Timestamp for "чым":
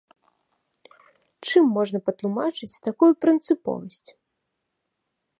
1.49-1.63